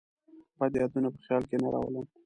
بد 0.59 0.73
یادونه 0.81 1.09
په 1.13 1.19
خیال 1.25 1.43
کې 1.49 1.57
نه 1.63 1.67
راولم. 1.73 2.05